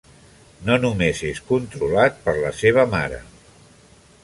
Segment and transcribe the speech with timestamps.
[0.69, 3.23] No només és controlat per la seva mare.